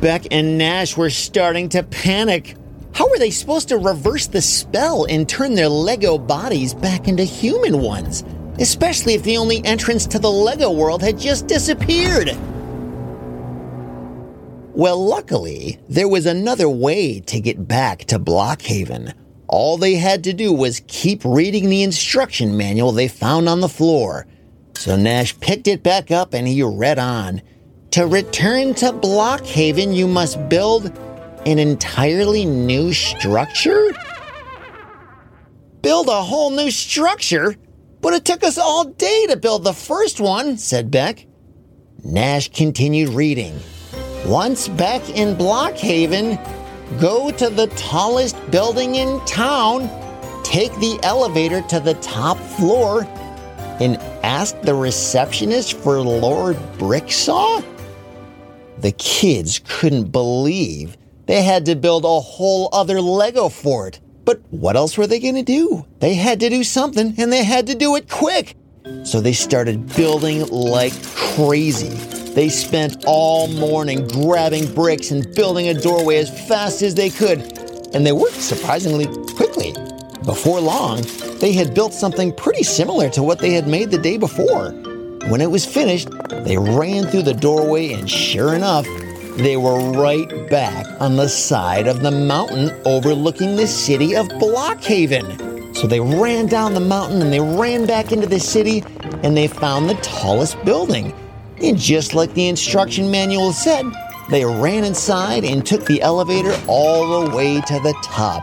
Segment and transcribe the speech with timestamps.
[0.00, 2.54] Beck and Nash were starting to panic.
[2.92, 7.24] How were they supposed to reverse the spell and turn their Lego bodies back into
[7.24, 8.22] human ones?
[8.60, 12.36] Especially if the only entrance to the Lego world had just disappeared.
[14.72, 19.12] Well, luckily, there was another way to get back to Blockhaven.
[19.48, 23.68] All they had to do was keep reading the instruction manual they found on the
[23.68, 24.26] floor.
[24.74, 27.42] So Nash picked it back up and he read on.
[27.92, 30.92] To return to Blockhaven, you must build
[31.46, 33.92] an entirely new structure?
[35.80, 37.56] Build a whole new structure?
[38.02, 41.26] But it took us all day to build the first one, said Beck.
[42.04, 43.58] Nash continued reading.
[44.26, 46.38] Once back in Blockhaven,
[47.00, 49.88] go to the tallest building in town,
[50.44, 53.04] take the elevator to the top floor,
[53.80, 57.64] and ask the receptionist for Lord Bricksaw?
[58.80, 63.98] The kids couldn't believe they had to build a whole other Lego fort.
[64.24, 65.84] But what else were they going to do?
[65.98, 68.54] They had to do something and they had to do it quick.
[69.04, 71.88] So they started building like crazy.
[72.34, 77.40] They spent all morning grabbing bricks and building a doorway as fast as they could.
[77.94, 79.72] And they worked surprisingly quickly.
[80.24, 81.02] Before long,
[81.40, 84.72] they had built something pretty similar to what they had made the day before.
[85.26, 86.08] When it was finished,
[86.44, 88.86] they ran through the doorway, and sure enough,
[89.36, 95.76] they were right back on the side of the mountain overlooking the city of Blockhaven.
[95.76, 98.82] So they ran down the mountain and they ran back into the city
[99.22, 101.14] and they found the tallest building.
[101.62, 103.86] And just like the instruction manual said,
[104.28, 108.42] they ran inside and took the elevator all the way to the top.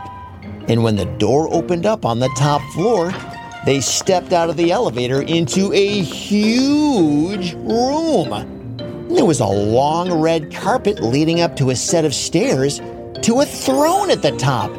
[0.68, 3.12] And when the door opened up on the top floor,
[3.66, 8.76] they stepped out of the elevator into a huge room.
[9.08, 12.78] There was a long red carpet leading up to a set of stairs
[13.22, 14.70] to a throne at the top.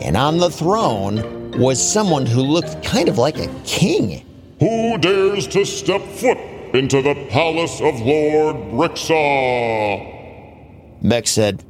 [0.00, 4.24] And on the throne was someone who looked kind of like a king.
[4.58, 6.38] Who dares to step foot
[6.72, 10.16] into the palace of Lord Bricksaw?
[11.02, 11.62] Beck said,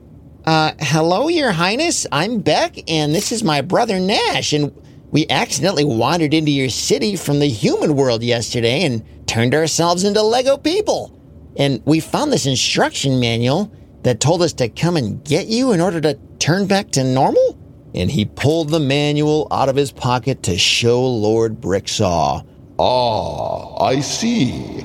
[0.45, 2.07] Uh, hello, Your Highness.
[2.13, 4.73] I'm Beck, and this is my brother Nash, and
[5.11, 10.23] we accidentally wandered into your city from the human world yesterday and turned ourselves into
[10.23, 11.17] Lego people.
[11.57, 13.73] And we found this instruction manual
[14.03, 17.59] that told us to come and get you in order to turn back to normal?
[17.95, 22.47] And he pulled the manual out of his pocket to show Lord Bricksaw.
[22.79, 24.85] Ah, I see.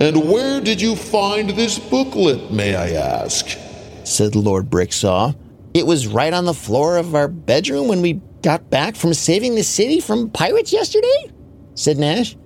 [0.00, 3.56] And where did you find this booklet, may I ask?
[4.04, 5.36] said Lord Bricksaw.
[5.72, 9.54] It was right on the floor of our bedroom when we got back from saving
[9.54, 11.32] the city from pirates yesterday,
[11.74, 12.36] said Nash.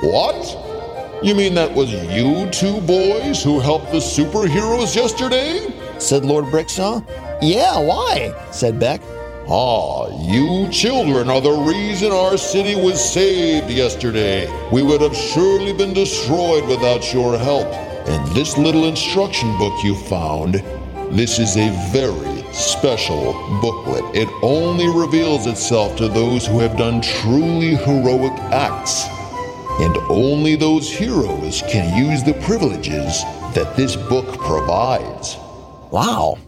[0.00, 0.34] What?
[1.22, 5.74] You mean that was you two boys who helped the superheroes yesterday?
[5.98, 7.04] said Lord Bricksaw.
[7.42, 8.32] Yeah, why?
[8.52, 9.00] said Beck.
[9.48, 14.46] Ah, you children are the reason our city was saved yesterday.
[14.70, 17.66] We would have surely been destroyed without your help.
[18.08, 20.54] And this little instruction book you found,
[21.10, 24.04] this is a very special booklet.
[24.14, 29.08] It only reveals itself to those who have done truly heroic acts
[29.80, 33.22] and only those heroes can use the privileges
[33.54, 35.36] that this book provides.
[35.92, 36.38] Wow.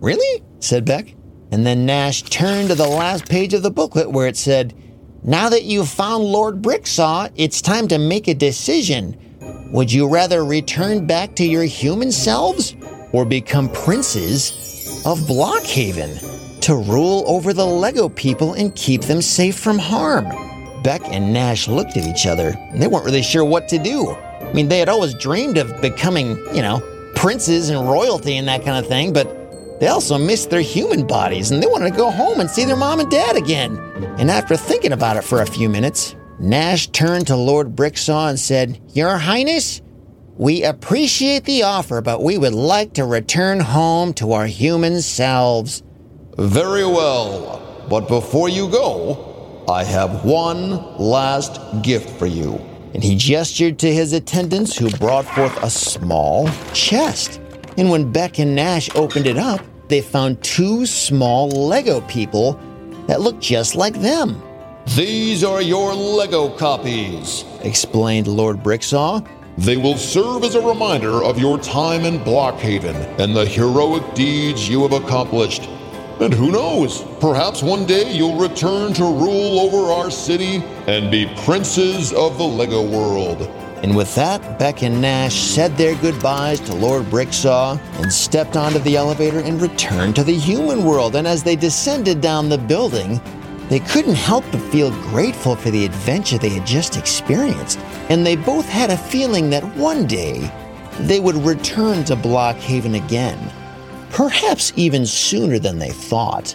[0.00, 0.42] Really?
[0.58, 1.14] said Beck.
[1.52, 4.74] And then Nash turned to the last page of the booklet where it said,
[5.22, 9.16] Now that you've found Lord Bricksaw, it's time to make a decision.
[9.72, 12.74] Would you rather return back to your human selves
[13.12, 14.50] or become princes
[15.04, 20.26] of Blockhaven to rule over the Lego people and keep them safe from harm?
[20.82, 22.56] Beck and Nash looked at each other.
[22.74, 24.10] They weren't really sure what to do.
[24.10, 26.80] I mean, they had always dreamed of becoming, you know,
[27.14, 31.50] princes and royalty and that kind of thing, but they also missed their human bodies
[31.50, 33.76] and they wanted to go home and see their mom and dad again.
[34.18, 38.38] And after thinking about it for a few minutes, Nash turned to Lord Bricksaw and
[38.38, 39.81] said, Your Highness,
[40.36, 45.82] we appreciate the offer, but we would like to return home to our human selves.
[46.38, 52.54] Very well, but before you go, I have one last gift for you.
[52.94, 57.40] And he gestured to his attendants, who brought forth a small chest.
[57.76, 62.58] And when Beck and Nash opened it up, they found two small Lego people
[63.06, 64.42] that looked just like them.
[64.96, 69.26] These are your Lego copies, explained Lord Bricksaw.
[69.62, 74.68] They will serve as a reminder of your time in Blockhaven and the heroic deeds
[74.68, 75.68] you have accomplished.
[76.18, 81.32] And who knows, perhaps one day you'll return to rule over our city and be
[81.44, 83.42] princes of the Lego world.
[83.84, 88.80] And with that, Beck and Nash said their goodbyes to Lord Bricksaw and stepped onto
[88.80, 91.14] the elevator and returned to the human world.
[91.14, 93.20] And as they descended down the building,
[93.68, 97.78] they couldn't help but feel grateful for the adventure they had just experienced.
[98.08, 100.52] And they both had a feeling that one day
[101.00, 103.52] they would return to Blockhaven again,
[104.10, 106.54] perhaps even sooner than they thought.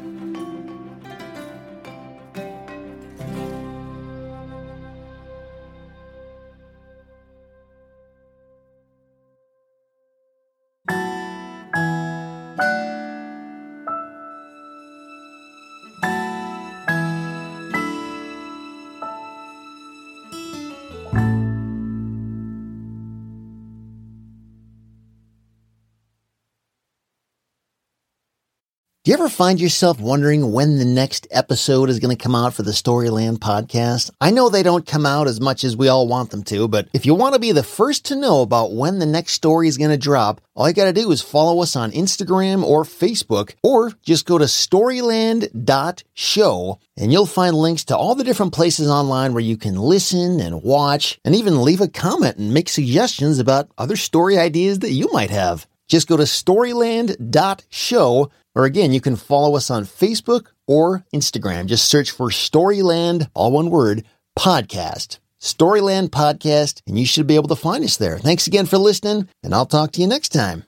[29.08, 32.54] Do you ever find yourself wondering when the next episode is going to come out
[32.54, 34.12] for the Storyland podcast?
[34.20, 36.90] I know they don't come out as much as we all want them to, but
[36.92, 39.78] if you want to be the first to know about when the next story is
[39.78, 43.54] going to drop, all you got to do is follow us on Instagram or Facebook,
[43.64, 49.32] or just go to storyland.show and you'll find links to all the different places online
[49.32, 53.72] where you can listen and watch and even leave a comment and make suggestions about
[53.78, 55.66] other story ideas that you might have.
[55.88, 61.68] Just go to storyland.show, or again, you can follow us on Facebook or Instagram.
[61.68, 64.04] Just search for Storyland, all one word,
[64.38, 65.20] podcast.
[65.40, 68.18] Storyland Podcast, and you should be able to find us there.
[68.18, 70.64] Thanks again for listening, and I'll talk to you next time.